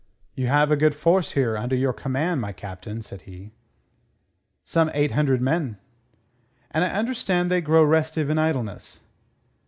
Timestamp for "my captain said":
2.41-3.21